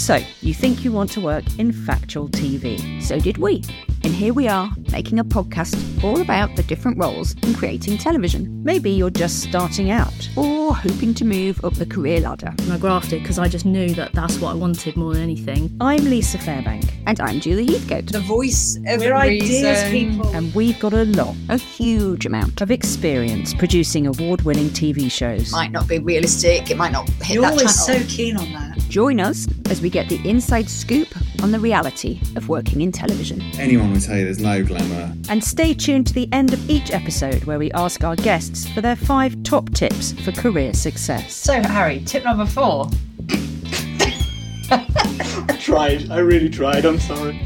[0.00, 3.02] So, you think you want to work in factual TV.
[3.02, 3.62] So did we.
[4.02, 8.62] And here we are, making a podcast all about the different roles in creating television.
[8.64, 10.28] Maybe you're just starting out.
[10.36, 12.54] Or hoping to move up the career ladder.
[12.60, 15.76] And I grafted because I just knew that that's what I wanted more than anything.
[15.82, 16.90] I'm Lisa Fairbank.
[17.06, 18.06] And I'm Julie Heathcote.
[18.12, 20.28] The voice of We're ideas people.
[20.34, 22.62] And we've got a lot A huge amount.
[22.62, 25.52] of experience producing award winning TV shows.
[25.52, 26.70] Might not be realistic.
[26.70, 28.00] It might not hit You're that always channel.
[28.02, 28.78] so keen on that.
[28.88, 31.08] Join us as we get the inside scoop
[31.42, 33.40] on the reality of working in television.
[33.58, 35.14] Anyone would tell you there's no glamour.
[35.28, 38.80] And stay tuned to the end of each episode where we ask our guests for
[38.80, 41.34] their five top tips for career success.
[41.34, 42.88] So, Harry, tip number four.
[44.72, 46.10] I tried.
[46.10, 46.84] I really tried.
[46.84, 47.40] I'm sorry.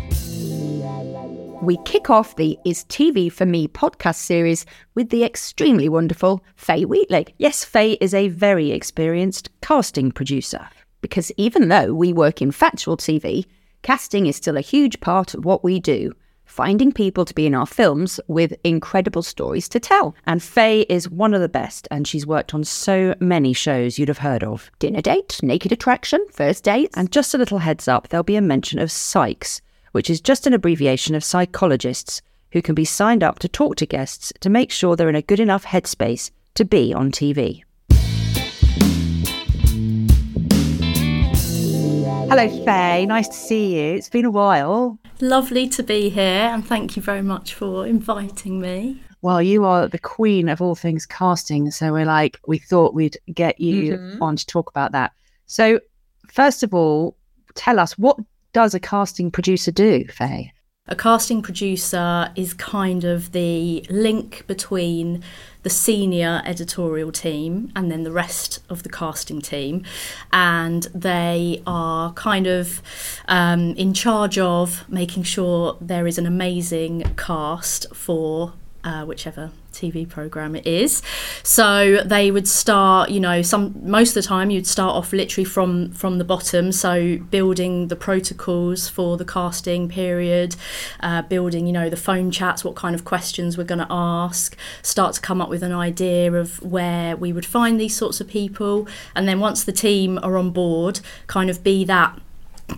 [1.63, 6.85] We kick off the Is TV for Me podcast series with the extremely wonderful Faaye
[6.85, 7.29] Wheatley.
[7.39, 10.69] Yes, Faaye is a very experienced casting producer.
[11.01, 13.47] Because even though we work in factual TV,
[13.83, 16.13] casting is still a huge part of what we do.
[16.55, 20.15] Finding people to be in our films with incredible stories to tell.
[20.25, 24.07] And Faaye is one of the best, and she's worked on so many shows you'd
[24.07, 24.71] have heard of.
[24.79, 28.41] Dinner date, naked attraction, first dates, And just a little heads up, there'll be a
[28.41, 33.41] mention of psychs, which is just an abbreviation of psychologists who can be signed up
[33.41, 36.95] to talk to guests to make sure they're in a good enough headspace to be
[36.95, 37.65] on TV.
[42.27, 43.07] Hello, Faaye.
[43.07, 43.95] Nice to see you.
[43.95, 44.99] It's been a while.
[45.21, 49.03] Lovely to be here, and thank you very much for inviting me.
[49.21, 53.19] Well, you are the queen of all things casting, so we're like, we thought we'd
[53.33, 54.23] get you mm-hmm.
[54.23, 55.13] on to talk about that.
[55.47, 55.81] So,
[56.29, 57.17] first of all,
[57.55, 58.19] tell us what
[58.53, 60.51] does a casting producer do, Faaye?
[60.87, 65.23] A casting producer is kind of the link between
[65.63, 69.83] the senior editorial team and then the rest of the casting team.
[70.31, 72.83] And they are kind of
[73.29, 78.53] um, in charge of making sure there is an amazing cast for
[78.85, 81.03] uh, whichever TV program it is.
[81.43, 85.45] So they would start, you know, some most of the time you'd start off literally
[85.45, 86.71] from from the bottom.
[86.71, 90.57] So building the protocols for the casting period,
[91.01, 94.57] uh, building, you know, the phone chats, what kind of questions we're going to ask,
[94.83, 98.29] start to come up with an idea of where we would find these sorts of
[98.29, 102.19] people, and then once the team are on board, kind of be that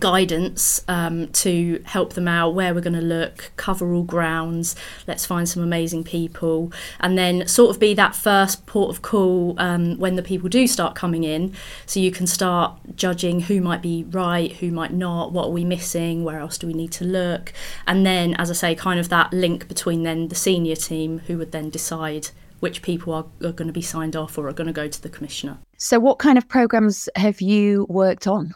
[0.01, 4.75] guidance um, to help them out where we're going to look cover all grounds
[5.07, 9.55] let's find some amazing people and then sort of be that first port of call
[9.59, 11.55] um, when the people do start coming in
[11.87, 15.65] so you can start judging who might be right who might not what are we
[15.65, 17.53] missing where else do we need to look
[17.87, 21.39] and then as i say kind of that link between then the senior team who
[21.39, 24.67] would then decide which people are, are going to be signed off or are going
[24.67, 28.55] to go to the commissioner So, what kind of programs have you worked on?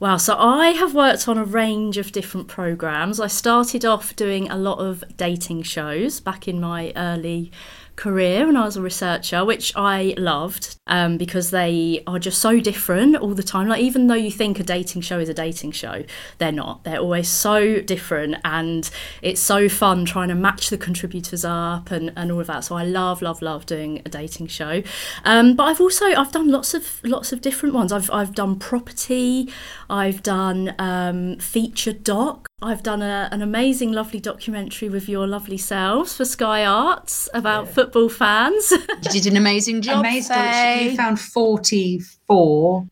[0.00, 3.18] Wow, so I have worked on a range of different programs.
[3.18, 7.50] I started off doing a lot of dating shows back in my early
[7.98, 12.60] career when I was a researcher, which I loved um, because they are just so
[12.60, 13.68] different all the time.
[13.68, 16.04] Like, even though you think a dating show is a dating show,
[16.38, 16.84] they're not.
[16.84, 18.88] They're always so different, and
[19.20, 22.64] it's so fun trying to match the contributors up and, and all of that.
[22.64, 24.82] So I love, love, love doing a dating show.
[25.24, 27.92] Um, but I've also I've done lots of lots of different ones.
[27.92, 29.50] I've I've done property,
[29.90, 32.46] I've done um, feature doc.
[32.60, 37.68] I've done a, an amazing, lovely documentary with your lovely selves for Sky Arts about
[37.68, 38.72] football fans.
[39.04, 40.00] You did an amazing job.
[40.00, 40.90] Amazing.
[40.90, 42.86] You found 44.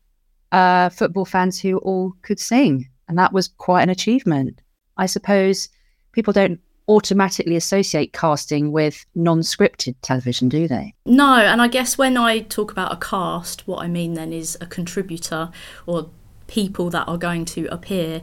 [0.51, 4.61] uh, football fans who all could sing, and that was quite an achievement.
[4.95, 5.67] I suppose
[6.13, 10.93] people don't automatically associate casting with non-scripted television, do they?
[11.05, 14.57] No, and I guess when I talk about a cast, what I mean then is
[14.61, 15.51] a contributor
[15.85, 16.09] or
[16.47, 18.21] people that are going to appear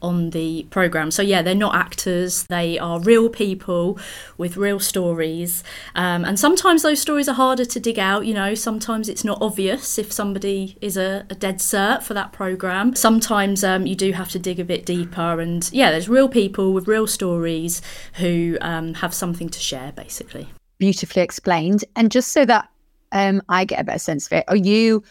[0.00, 1.10] on the program.
[1.10, 3.98] So yeah, they're not actors; they are real people
[4.36, 5.62] with real stories.
[5.94, 8.26] Um, and sometimes those stories are harder to dig out.
[8.26, 12.32] You know, sometimes it's not obvious if somebody is a, a dead cert for that
[12.32, 12.94] program.
[12.94, 15.40] Sometimes um, you do have to dig a bit deeper.
[15.40, 17.82] And yeah, there's real people with real stories
[18.14, 20.48] who um, have something to share, basically.
[20.78, 21.84] Beautifully explained.
[21.96, 22.68] And just so that
[23.12, 25.02] um, I get a better sense of it, are you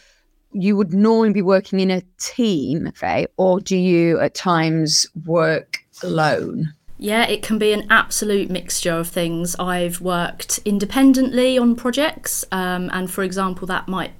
[0.51, 5.79] you would normally be working in a team, Faaye, or do you at times work
[6.03, 6.73] alone?
[6.99, 9.55] Yeah, it can be an absolute mixture of things.
[9.59, 14.13] I've worked independently on projects, um, and for example, that might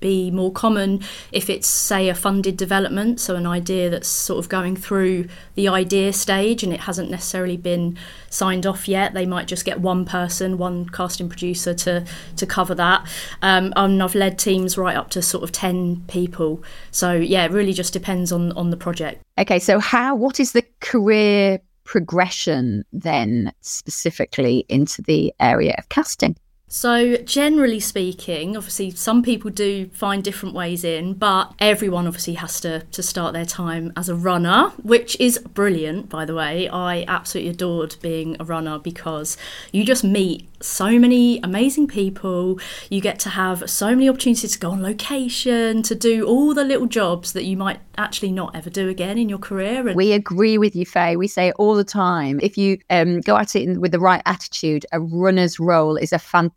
[0.00, 1.00] be more common
[1.32, 5.68] if it's, say, a funded development, so an idea that's sort of going through the
[5.68, 7.96] idea stage and it hasn't necessarily been
[8.28, 9.14] signed off yet.
[9.14, 12.04] They might just get one person, one casting producer to
[12.36, 13.06] to cover that.
[13.42, 16.62] Um, and I've led teams right up to sort of ten people.
[16.90, 19.22] So yeah, it really just depends on on the project.
[19.38, 20.14] Okay, so how?
[20.14, 26.36] What is the career progression then, specifically into the area of casting?
[26.68, 32.58] So, generally speaking, obviously, some people do find different ways in, but everyone obviously has
[32.60, 36.68] to, to start their time as a runner, which is brilliant, by the way.
[36.68, 39.36] I absolutely adored being a runner because
[39.70, 42.58] you just meet so many amazing people.
[42.90, 46.64] You get to have so many opportunities to go on location, to do all the
[46.64, 49.86] little jobs that you might actually not ever do again in your career.
[49.86, 51.16] And We agree with you, Faaye.
[51.16, 52.40] We say it all the time.
[52.42, 56.18] If you um, go at it with the right attitude, a runner's role is a
[56.18, 56.55] fantastic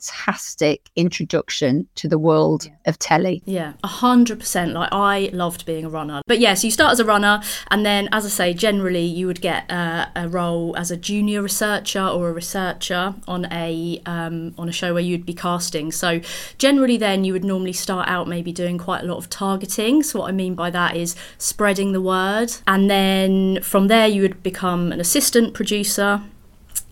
[0.95, 3.41] introduction to the world of telly.
[3.45, 4.73] Yeah, a hundred percent.
[4.73, 8.09] Like I loved being a runner, but yes, you start as a runner, and then,
[8.11, 12.29] as I say, generally you would get uh, a role as a junior researcher or
[12.29, 15.91] a researcher on a um, on a show where you'd be casting.
[15.91, 16.21] So
[16.57, 20.03] generally, then you would normally start out maybe doing quite a lot of targeting.
[20.03, 24.21] So what I mean by that is spreading the word, and then from there you
[24.21, 26.21] would become an assistant producer.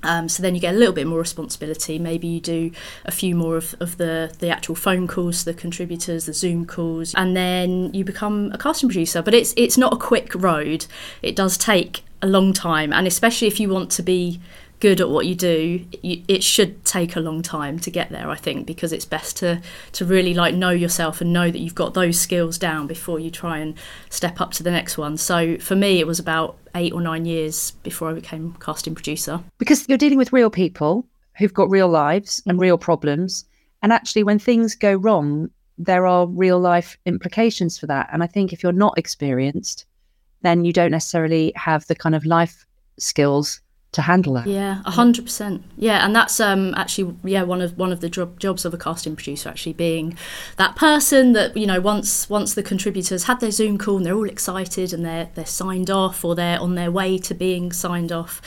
[0.03, 1.97] Um, so then you get a little bit more responsibility.
[1.97, 2.71] Maybe you do
[3.05, 7.15] a few more of, of the, the actual phone calls, the contributors, the Zoom calls,
[7.15, 9.21] and then you become a casting producer.
[9.21, 10.85] But it's it's not a quick road.
[11.21, 14.39] It does take a long time, and especially if you want to be
[14.79, 18.29] good at what you do, you, it should take a long time to get there.
[18.29, 19.61] I think because it's best to
[19.93, 23.31] to really like know yourself and know that you've got those skills down before you
[23.31, 23.75] try and
[24.09, 25.17] step up to the next one.
[25.17, 29.39] So for me, it was about eight or nine years before I became casting producer.
[29.57, 31.05] because you're dealing with real people
[31.37, 32.63] who've got real lives and mm-hmm.
[32.63, 33.45] real problems.
[33.81, 38.09] And actually, when things go wrong, there are real life implications for that.
[38.11, 39.85] And I think if you're not experienced,
[40.41, 42.65] then you don't necessarily have the kind of life
[42.97, 43.61] skills
[43.93, 44.47] to handle that.
[44.47, 45.63] Yeah, hundred percent.
[45.77, 48.77] Yeah, and that's um actually yeah one of one of the job, jobs of a
[48.77, 50.17] casting producer actually being
[50.57, 54.13] that person that you know once once the contributors had their Zoom call and they're
[54.13, 58.11] all excited and they're they're signed off or they're on their way to being signed
[58.11, 58.41] off,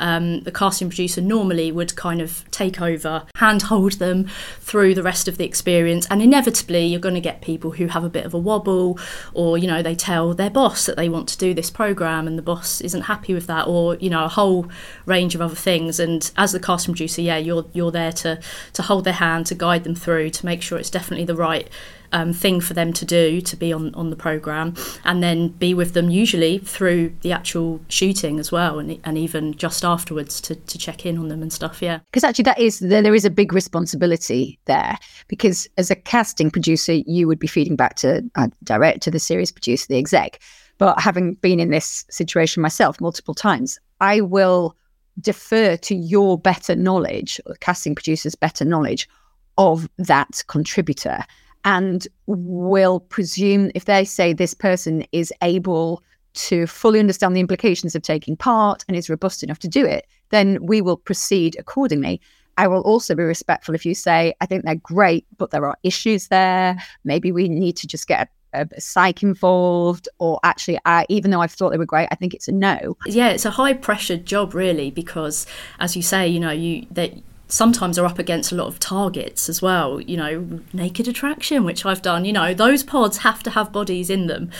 [0.00, 4.26] um, the casting producer normally would kind of take over, handhold them
[4.60, 8.02] through the rest of the experience, and inevitably you're going to get people who have
[8.02, 8.98] a bit of a wobble,
[9.34, 12.38] or you know they tell their boss that they want to do this program and
[12.38, 14.66] the boss isn't happy with that, or you know a whole
[15.04, 16.00] range of other things.
[16.00, 18.40] And as the casting producer, yeah, you're you're there to
[18.72, 21.68] to hold their hand, to guide them through, to make sure it's definitely the right
[22.12, 24.74] um, thing for them to do to be on on the program,
[25.04, 29.54] and then be with them usually through the actual shooting as well, and and even
[29.54, 31.82] just afterwards to to check in on them and stuff.
[31.82, 32.00] Yeah.
[32.10, 34.98] Because actually, that is there, is a big responsibility there.
[35.28, 39.52] Because as a casting producer, you would be feeding back to uh, director, the series
[39.52, 40.40] producer, the exec.
[40.78, 44.76] But having been in this situation myself multiple times, I will
[45.20, 49.08] defer to your better knowledge, or casting producer's better knowledge
[49.56, 51.24] of that contributor,
[51.64, 56.02] and will presume if they say this person is able
[56.34, 60.06] to fully understand the implications of taking part and is robust enough to do it,
[60.28, 62.20] then we will proceed accordingly.
[62.58, 65.76] I will also be respectful if you say, I think they're great, but there are
[65.82, 66.76] issues there.
[67.04, 68.30] Maybe we need to just get a,
[68.78, 72.48] psych involved, or actually, I, even though I've thought they were great, I think it's
[72.48, 72.96] a no.
[73.06, 75.46] yeah, it's a high pressured job really because,
[75.78, 77.12] as you say, you know, you that
[77.48, 80.00] sometimes are up against a lot of targets as well.
[80.00, 82.24] You know, naked attraction, which I've done.
[82.24, 84.50] You know, those pods have to have bodies in them,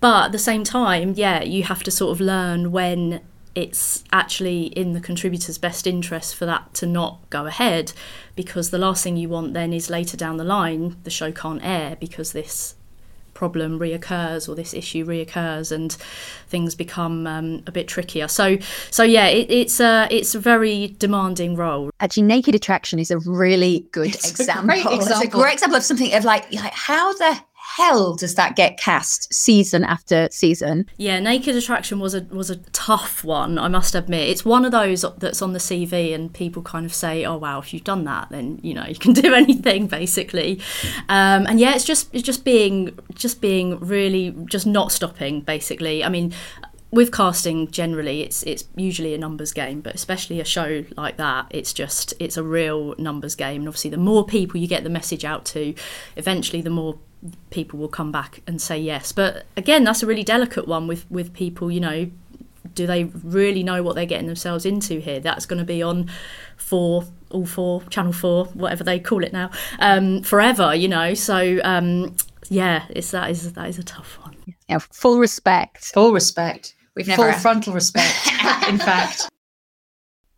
[0.00, 3.20] but at the same time, yeah, you have to sort of learn when
[3.56, 7.92] it's actually in the contributor's best interest for that to not go ahead
[8.36, 11.64] because the last thing you want then is later down the line the show can't
[11.64, 12.74] air because this
[13.36, 15.92] problem reoccurs or this issue reoccurs and
[16.48, 18.28] things become um, a bit trickier.
[18.28, 18.56] So
[18.90, 21.90] so yeah it, it's a it's a very demanding role.
[22.00, 24.70] Actually, naked attraction is a really good example.
[24.70, 27.38] A Great It's a great example of something of like, like how the
[27.76, 30.86] hell does that get cast season after season?
[30.96, 34.30] Yeah, Naked Attraction was a was a tough one, I must admit.
[34.30, 37.58] It's one of those that's on the CV and people kind of say, "Oh wow,
[37.58, 40.58] if you've done that, then you know you can do anything basically."
[41.10, 46.02] Um, and yeah, it's just it's just being just being really just not stopping basically.
[46.02, 46.32] I mean,
[46.92, 51.44] with casting generally it's it's usually a numbers game but especially a show like that
[51.50, 54.88] it's just it's a real numbers game and obviously the more people you get the
[54.88, 55.74] message out to
[56.16, 56.96] eventually the more
[57.50, 61.10] people will come back and say yes but again that's a really delicate one with
[61.10, 62.10] with people you know
[62.76, 65.18] do they really know what they're getting themselves into here?
[65.18, 66.10] That's going to be on
[66.56, 71.14] for all four, Channel 4, whatever they call it now, um, forever, you know.
[71.14, 72.14] So, um,
[72.48, 74.36] yeah, it's, that, is, that is a tough one.
[74.68, 75.92] Yeah, full respect.
[75.92, 76.74] Full respect.
[76.94, 78.14] We've never Full frontal respect,
[78.68, 79.28] in fact.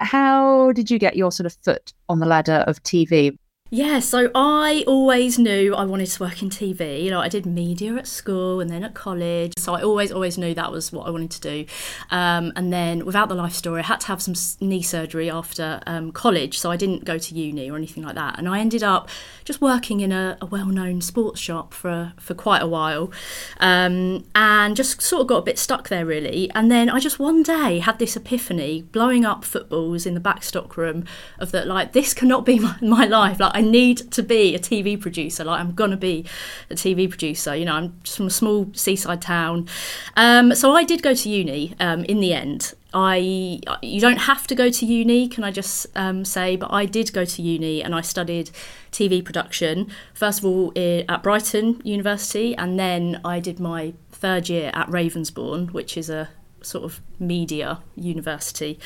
[0.00, 3.37] How did you get your sort of foot on the ladder of TV?
[3.70, 7.04] Yeah, so I always knew I wanted to work in TV.
[7.04, 9.52] You know, I did media at school and then at college.
[9.58, 11.66] So I always, always knew that was what I wanted to do.
[12.10, 14.32] Um, and then without the life story, I had to have some
[14.66, 16.58] knee surgery after um, college.
[16.58, 18.38] So I didn't go to uni or anything like that.
[18.38, 19.10] And I ended up
[19.44, 23.12] just working in a, a well known sports shop for, for quite a while
[23.60, 26.50] um, and just sort of got a bit stuck there, really.
[26.54, 30.42] And then I just one day had this epiphany blowing up footballs in the back
[30.42, 31.04] stock room
[31.38, 33.38] of that, like, this cannot be my, my life.
[33.38, 35.43] Like, I need to be a TV producer.
[35.43, 36.25] Like, I'm to be
[36.71, 37.57] a TV producer.
[37.57, 39.67] You know, I'm just from a small seaside town.
[40.17, 42.75] Um, so I did go to uni um, in the end.
[42.95, 43.17] I
[43.83, 46.55] you don't have to go to uni, can I just um, say?
[46.55, 48.50] But I did go to uni and I studied
[48.93, 49.91] TV production.
[50.15, 55.73] First of all at Brighton University, and then I did my third year at Ravensbourne,
[55.73, 56.31] which is a
[56.62, 58.79] sort of media university.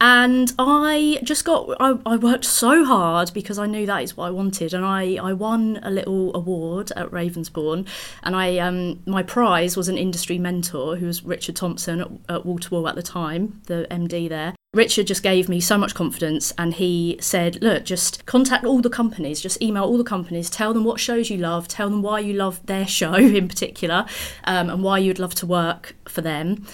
[0.00, 4.26] And i just got I, I worked so hard because i knew that is what
[4.26, 4.74] i wanted.
[4.74, 7.86] And i i won a little award at ravensbourne.
[8.22, 12.46] And i um my prize was an industry mentor who was richard thompson at, at
[12.46, 14.54] wall wall at the time the md there.
[14.74, 18.88] Richard just gave me so much confidence and he said, Look, just contact all the
[18.88, 22.20] companies, just email all the companies, tell them what shows you love, tell them why
[22.20, 24.06] you love their show in particular,
[24.44, 26.64] um, and why you'd love to work for them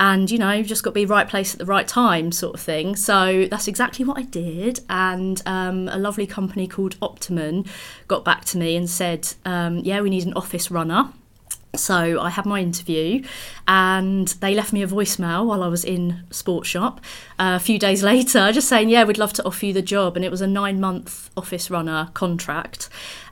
[0.00, 2.54] and you know you've just got to be right place at the right time sort
[2.54, 2.96] of thing.
[2.96, 7.66] So that's exactly what i did and um, a lovely company called Optomen
[8.06, 11.12] got back to me and said um, yeah we need an office runner
[11.76, 13.22] so I had my interview,
[13.66, 17.00] and they left me a voicemail while I was in sports shop.
[17.38, 20.16] Uh, a few days later, just saying, "Yeah, we'd love to offer you the job,"
[20.16, 22.88] and it was a nine-month office runner contract.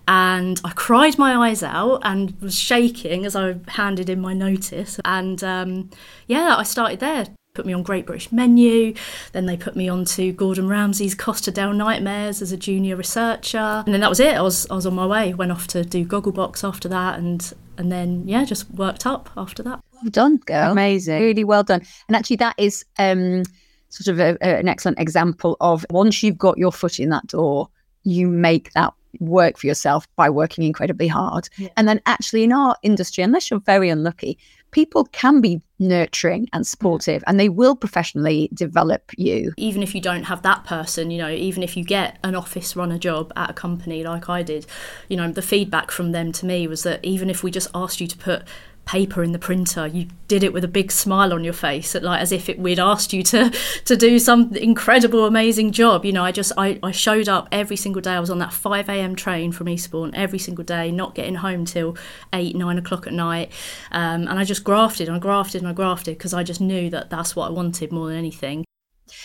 [0.09, 5.01] And I cried my eyes out and was shaking as I handed in my notice.
[5.05, 5.91] And um,
[6.29, 7.27] yeah, I started there.
[7.55, 8.95] Put me on Great British Menu.
[9.33, 13.83] Then they put me on to Gordon Ramsay's Costa del Nightmares as a junior researcher.
[13.85, 14.37] And then that was it.
[14.37, 15.35] I was I was on my way.
[15.35, 19.63] Went off to do Gogglebox after that, and and then yeah, just worked up after
[19.63, 19.81] that.
[20.03, 20.73] Well done, girl.
[20.73, 21.21] Amazing.
[21.23, 21.83] Really well done.
[22.09, 23.43] And actually, that is um,
[23.89, 27.27] sort of a, a- an excellent example of once you've got your foot in that
[27.29, 27.69] door,
[28.05, 31.49] you make that work for yourself by working incredibly hard.
[31.77, 34.39] And then, actually, in our industry, unless you're very unlucky,
[34.71, 39.53] people can be nurturing and supportive and they will professionally develop you.
[39.57, 42.77] even if you don't have that person, you know, even if you get an office
[42.77, 44.67] runner job at a company like I did,
[45.09, 48.01] you know, the feedback from them to me was that even if we just asked
[48.01, 48.43] you to put
[48.87, 52.23] paper in the printer, you did it with a big smile on your face, like
[52.23, 53.51] as if it, we'd asked you to
[53.85, 56.05] to do some incredible, amazing job.
[56.05, 58.13] You know, I just I, I showed up every single day.
[58.13, 59.15] I was on that five a.m.
[59.15, 61.97] train from Eastbourne every single day, not getting home till
[62.33, 63.53] eight nine o'clock at night,
[63.91, 66.89] um, and I just grafted and I grafted and I grafted because I just knew
[66.91, 68.65] that that's what I wanted more than anything.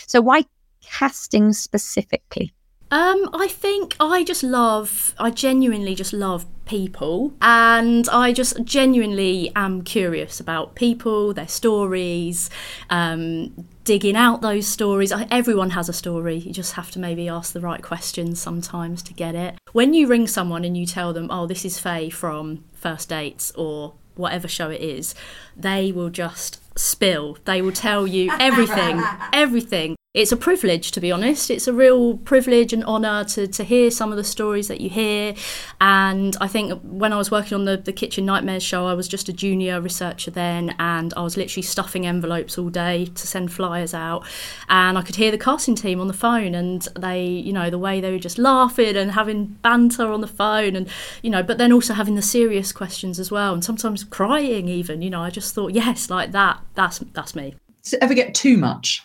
[0.06, 0.44] So, why
[0.82, 2.52] casting specifically?
[2.90, 9.52] Um, I think I just love, I genuinely just love people, and I just genuinely
[9.54, 12.48] am curious about people, their stories,
[12.88, 15.12] um, digging out those stories.
[15.30, 16.36] Everyone has a story.
[16.36, 19.58] You just have to maybe ask the right questions sometimes to get it.
[19.72, 23.52] When you ring someone and you tell them, "Oh, this is Faaye from First Dates,"
[23.54, 25.14] or whatever show it is,
[25.54, 27.36] they will just spill.
[27.44, 29.02] They will tell you everything,
[29.34, 29.94] everything.
[30.14, 31.50] It's a privilege, to be honest.
[31.50, 34.90] It's a real privilege and honour to, to hear some of the stories that you
[34.90, 35.34] hear.
[35.80, 39.08] And I think when I was working on the, the Kitchen Nightmares show, I was
[39.08, 43.54] just a junior researcher then, and I was literally stuffing envelopes all day to send
[43.54, 44.26] flyers out.
[44.68, 47.78] And I could hear the casting team on the phone, and they, you know, the
[47.78, 50.90] way they were just laughing and having banter on the phone, and,
[51.22, 55.00] you know, but then also having the serious questions as well, and sometimes crying even.
[55.00, 57.54] You know, I just thought, yes, like that, that's, that's me.
[57.82, 59.02] Does it ever get too much?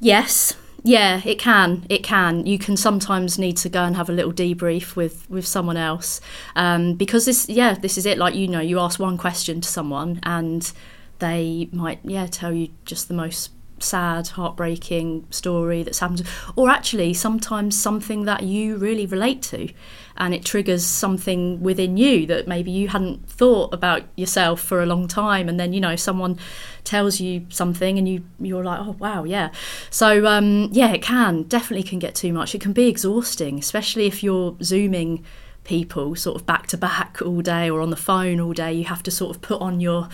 [0.00, 0.54] Yes.
[0.82, 1.84] Yeah, it can.
[1.88, 2.46] It can.
[2.46, 6.20] You can sometimes need to go and have a little debrief with with someone else,
[6.54, 7.48] um, because this.
[7.48, 8.18] Yeah, this is it.
[8.18, 10.72] Like you know, you ask one question to someone, and
[11.18, 16.22] they might yeah tell you just the most sad, heartbreaking story that's happened,
[16.54, 19.68] or actually sometimes something that you really relate to,
[20.16, 24.86] and it triggers something within you that maybe you hadn't thought about yourself for a
[24.86, 26.38] long time, and then you know someone
[26.84, 29.50] tells you something and you you're like oh wow yeah.
[29.90, 32.54] So um yeah it can definitely can get too much.
[32.54, 35.24] It can be exhausting especially if you're zooming
[35.64, 38.72] people sort of back to back all day or on the phone all day.
[38.72, 40.08] You have to sort of put on your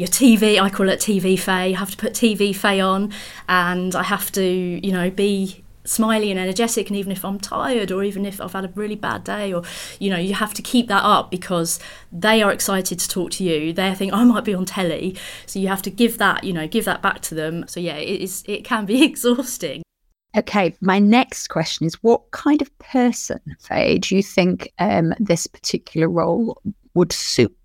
[0.00, 0.58] your TV.
[0.58, 1.70] I call it TV Faaye.
[1.70, 3.12] You have to put TV Faaye on,
[3.48, 7.90] and I have to, you know, be smiley and energetic and even if I'm tired
[7.90, 9.62] or even if I've had a really bad day or
[9.98, 11.80] you know you have to keep that up because
[12.12, 15.16] they are excited to talk to you they think I might be on telly
[15.46, 17.96] so you have to give that you know give that back to them so yeah
[17.96, 19.82] it is it can be exhausting
[20.36, 25.48] Okay, my next question is what kind of person, Faaye, do you think um, this
[25.48, 26.62] particular role
[26.94, 27.56] would suit?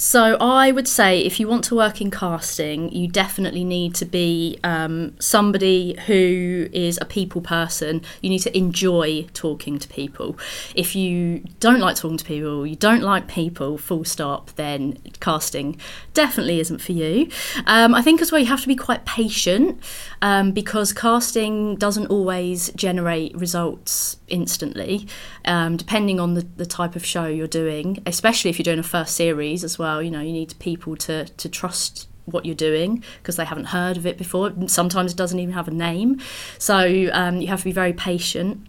[0.00, 4.04] So I would say if you want to work in casting, you definitely need to
[4.04, 8.02] be um, somebody who is a people person.
[8.22, 10.38] You need to enjoy talking to people.
[10.76, 15.80] If you don't like talking to people, you don't like people, full stop, then casting
[16.14, 17.28] definitely isn't for you.
[17.66, 19.82] Um, I think as well you have to be quite patient
[20.22, 25.06] um, because casting doesn't always generate results instantly,
[25.44, 28.82] um, depending on the, the type of show you're doing, especially if you're doing a
[28.82, 30.02] first series as well.
[30.02, 33.96] You know, you need people to, to trust what you're doing because they haven't heard
[33.96, 34.52] of it before.
[34.66, 36.20] Sometimes it doesn't even have a name.
[36.58, 38.66] So um, you have to be very patient.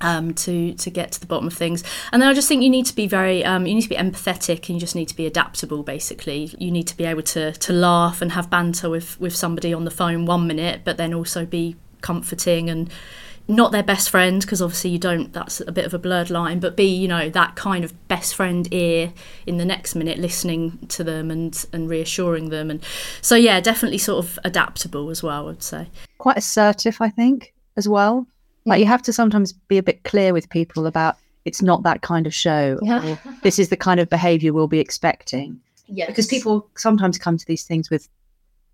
[0.00, 1.82] Um, to to get to the bottom of things,
[2.12, 3.96] and then I just think you need to be very um, you need to be
[3.96, 5.82] empathetic and you just need to be adaptable.
[5.82, 9.72] Basically, you need to be able to to laugh and have banter with with somebody
[9.74, 12.90] on the phone one minute, but then also be comforting and
[13.48, 16.60] not their best friend because obviously you don't that's a bit of a blurred line
[16.60, 19.12] but be you know that kind of best friend ear
[19.46, 22.82] in the next minute listening to them and and reassuring them and
[23.20, 25.88] so yeah definitely sort of adaptable as well i'd say
[26.22, 28.28] Quite assertive, I think, as well.
[28.64, 32.02] Like you have to sometimes be a bit clear with people about it's not that
[32.02, 32.78] kind of show.
[32.86, 35.60] Or this is the kind of behaviour we'll be expecting.
[35.88, 38.08] yeah Because people sometimes come to these things with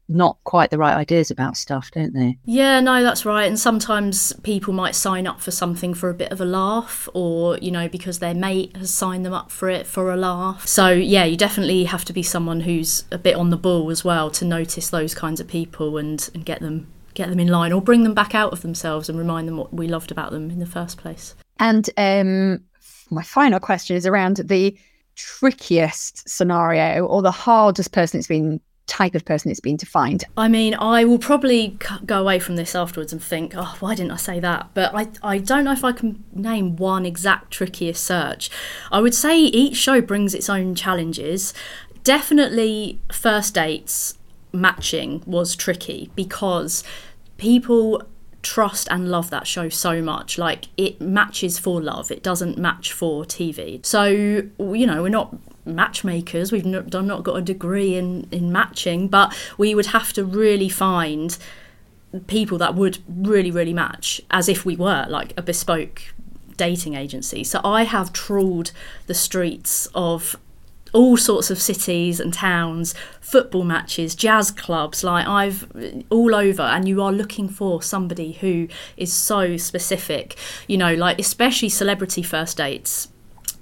[0.09, 2.38] not quite the right ideas about stuff, don't they?
[2.45, 3.47] Yeah, no, that's right.
[3.47, 7.59] And sometimes people might sign up for something for a bit of a laugh or,
[7.59, 10.67] you know, because their mate has signed them up for it for a laugh.
[10.67, 14.03] So, yeah, you definitely have to be someone who's a bit on the ball as
[14.03, 17.73] well to notice those kinds of people and, and get them get them in line
[17.73, 20.50] or bring them back out of themselves and remind them what we loved about them
[20.53, 21.35] in the first place.
[21.59, 22.62] And um,
[23.11, 24.79] my final question is around the
[25.17, 30.25] trickiest scenario or the hardest person it's been type of person it's been defined.
[30.37, 34.12] I mean, I will probably go away from this afterwards and think, oh, why didn't
[34.12, 34.71] I say that?
[34.75, 38.50] But I, I don't know if I can name one exact trickiest search.
[38.90, 41.54] I would say each show brings its own challenges.
[42.02, 44.18] Definitely, first dates
[44.52, 46.83] matching was tricky because
[47.37, 48.02] people
[48.42, 50.38] trust and love that show so much.
[50.38, 53.85] Like it matches for love, it doesn't match for TV.
[53.85, 55.37] So, you know, we're not
[55.74, 60.24] matchmakers, we've not, not got a degree in, in matching, but we would have to
[60.24, 61.38] really find
[62.26, 66.14] people that would really, really match as if we were like a bespoke
[66.57, 67.44] dating agency.
[67.44, 68.72] So I have trawled
[69.07, 70.37] the streets of
[70.92, 75.70] all sorts of cities and towns, football matches, jazz clubs, like I've
[76.11, 81.18] all over, and you are looking for somebody who is so specific, you know, like
[81.18, 83.09] especially celebrity first dates.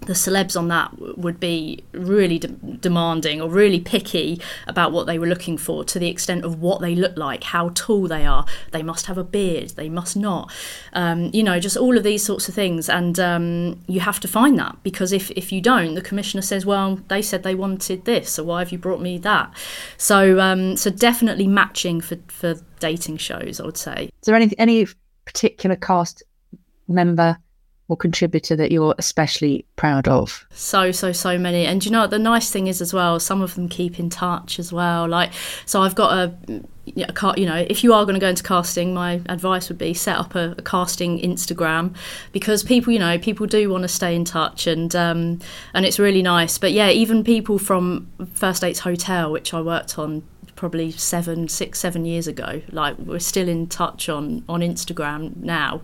[0.06, 5.18] The celebs on that would be really de- demanding or really picky about what they
[5.18, 8.46] were looking for to the extent of what they look like, how tall they are.
[8.72, 10.52] They must have a beard, they must not.
[10.92, 12.88] Um, you know, just all of these sorts of things.
[12.88, 16.64] And um, you have to find that because if, if you don't, the commissioner says,
[16.64, 19.52] well, they said they wanted this, so why have you brought me that?
[19.96, 24.04] So, um, so definitely matching for, for dating shows, I would say.
[24.04, 24.86] Is there any any
[25.24, 26.22] particular cast
[26.88, 27.38] member
[27.88, 30.46] or contributor that you're especially proud of?
[30.50, 31.66] so so so many.
[31.66, 34.58] And you know the nice thing is as well some of them keep in touch
[34.58, 35.08] as well.
[35.08, 35.32] Like
[35.64, 36.34] so i've got a,
[36.86, 40.16] you know if you are going to go into casting my advice would be set
[40.16, 41.94] up a, a casting instagram
[42.32, 45.38] because people you know people do want to stay in touch and um
[45.74, 46.58] and it's really nice.
[46.58, 50.22] But yeah even people from first dates hotel which i worked on
[50.56, 52.62] probably seven six seven years ago.
[52.72, 55.82] Like we're still in touch on on instagram now.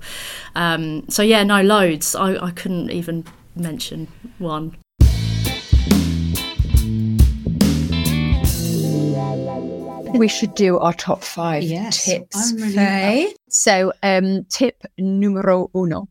[0.54, 2.14] Um so yeah no loads.
[2.14, 4.08] I, I couldn't even mention
[4.38, 4.76] one.
[10.14, 12.52] We should do our top five Yes, tips.
[12.52, 16.08] I'm really So, um, tip numero uno.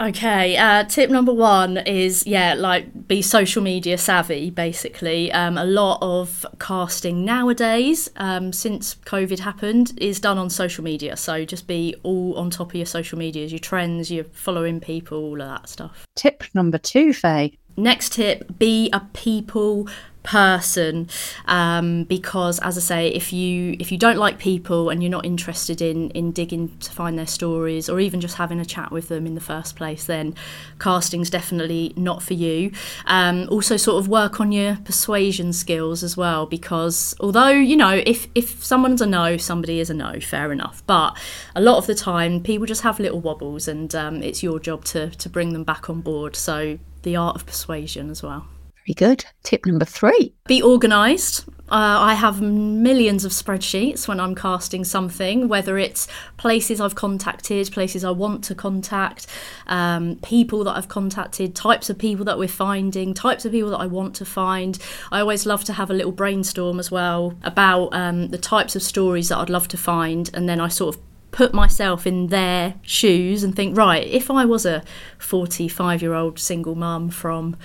[0.00, 4.50] Okay, uh, tip number one is yeah, like be social media savvy.
[4.50, 10.82] Basically, um, a lot of casting nowadays, um, since COVID happened, is done on social
[10.82, 11.16] media.
[11.16, 15.18] So just be all on top of your social medias, your trends, your following people,
[15.18, 16.06] all of that stuff.
[16.16, 17.56] Tip number two, Faaye.
[17.76, 19.88] Next tip: be a people
[20.24, 21.06] person
[21.44, 25.24] um, because as I say if you if you don't like people and you're not
[25.24, 29.08] interested in in digging to find their stories or even just having a chat with
[29.08, 30.34] them in the first place then
[30.80, 32.72] casting's definitely not for you.
[33.06, 38.02] Um, also sort of work on your persuasion skills as well because although you know
[38.06, 40.82] if if someone's a no somebody is a no fair enough.
[40.86, 41.16] But
[41.54, 44.84] a lot of the time people just have little wobbles and um, it's your job
[44.86, 46.34] to to bring them back on board.
[46.34, 48.46] So the art of persuasion as well
[48.86, 49.24] Very good.
[49.42, 50.34] Tip number three.
[50.46, 51.48] be organised.
[51.70, 57.72] Uh, I have millions of spreadsheets when I'm casting something, whether it's places I've contacted,
[57.72, 59.26] places I want to contact,
[59.68, 63.78] um, people that I've contacted, types of people that we're finding, types of people that
[63.78, 64.78] I want to find.
[65.10, 68.82] I always love to have a little brainstorm as well about um, the types of
[68.82, 71.02] stories that I'd love to find, and then I sort of
[71.34, 74.84] put myself in their shoes and think, right, if I was a
[75.18, 77.56] 45 year old single mum from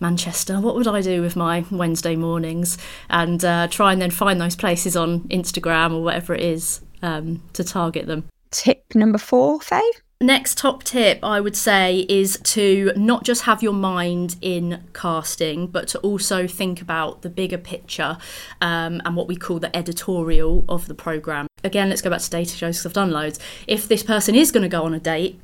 [0.00, 2.78] Manchester, what would I do with my Wednesday mornings?
[3.10, 7.42] And uh, try and then find those places on Instagram or whatever it is um,
[7.52, 8.24] to target them.
[8.50, 9.82] Tip number four, Faaye.
[10.20, 15.66] Next top tip I would say is to not just have your mind in casting,
[15.66, 18.16] but to also think about the bigger picture
[18.62, 21.46] um, and what we call the editorial of the program.
[21.62, 23.38] Again, let's go back to data shows because I've done loads.
[23.66, 25.40] If this person is going to go on a date,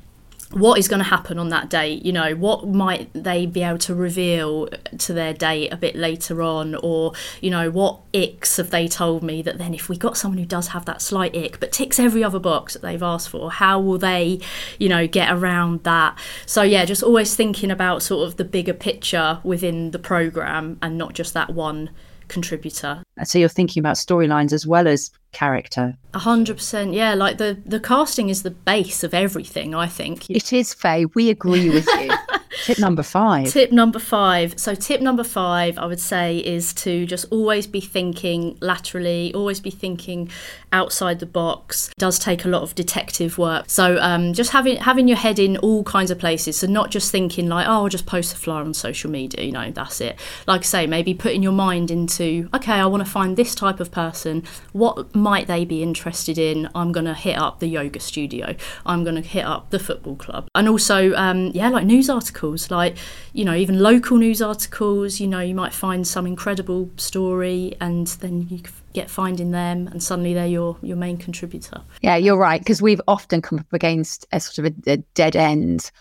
[0.51, 3.77] what is going to happen on that date you know what might they be able
[3.77, 6.75] to reveal to their date a bit later on?
[6.75, 10.37] Or you know what icks have they told me that then if we got someone
[10.37, 13.51] who does have that slight ick but ticks every other box that they've asked for
[13.51, 14.39] how will they
[14.79, 16.17] you know get around that?
[16.45, 20.97] So yeah just always thinking about sort of the bigger picture within the program and
[20.97, 21.89] not just that one
[22.31, 25.85] contributor uh, So you're thinking about storylines as well as character.
[26.13, 30.29] a hundred percent yeah like the the casting is the base of everything i think
[30.29, 31.05] It is Faaye.
[31.15, 32.09] We agree with you.
[32.63, 33.47] Tip number five.
[33.47, 34.59] Tip number five.
[34.59, 39.59] So, tip number five, I would say, is to just always be thinking laterally, always
[39.59, 40.29] be thinking
[40.71, 41.89] outside the box.
[41.89, 43.65] It does take a lot of detective work.
[43.67, 46.57] So, um, just having having your head in all kinds of places.
[46.57, 49.45] So, not just thinking like, oh, I'll just post a flyer on social media.
[49.45, 50.19] You know, that's it.
[50.47, 53.79] Like I say, maybe putting your mind into, okay, I want to find this type
[53.79, 54.43] of person.
[54.73, 56.69] What might they be interested in?
[56.75, 58.55] I'm going to hit up the yoga studio.
[58.85, 60.47] I'm going to hit up the football club.
[60.55, 62.97] And also, um, yeah, like news articles, like,
[63.33, 65.19] you know, even local news articles.
[65.19, 68.61] You know, you might find some incredible story and then you
[68.93, 71.81] get finding them and suddenly they're your, your main contributor.
[72.01, 72.59] Yeah, you're right.
[72.59, 75.91] Because we've often come up against a sort of a, a dead end,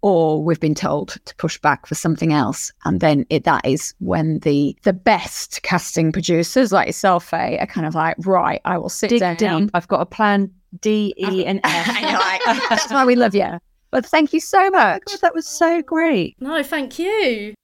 [0.00, 3.94] or we've been told to push back for something else, and then it, that is
[3.98, 8.78] when the the best casting producers like yourself, Faaye, are kind of like, right, I
[8.78, 9.62] will sit Dig down.
[9.64, 9.70] deep.
[9.74, 11.88] I've got a plan D, E, and F.
[11.88, 12.18] I know.
[12.20, 13.58] I, that's why we love you.
[13.90, 15.04] But thank you so oh much.
[15.06, 16.36] God, that was so great.
[16.40, 17.54] No, thank you.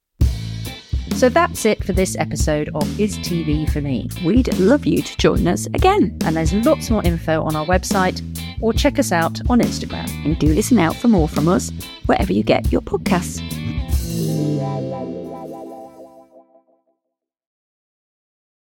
[1.15, 4.09] So that's it for this episode of Is TV for Me?
[4.25, 6.17] We'd love you to join us again.
[6.25, 8.21] And there's lots more info on our website
[8.61, 10.09] or check us out on Instagram.
[10.25, 11.71] And do listen out for more from us
[12.05, 13.41] wherever you get your podcasts.